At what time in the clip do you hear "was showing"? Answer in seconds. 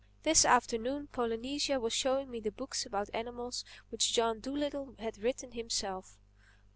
1.79-2.31